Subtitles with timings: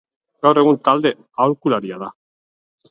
[0.45, 1.11] Gaur egun talde
[1.47, 2.13] aholkularia da.